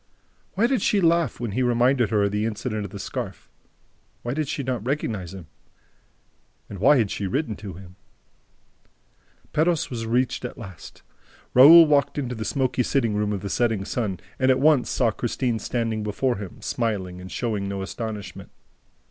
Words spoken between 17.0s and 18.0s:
and showing no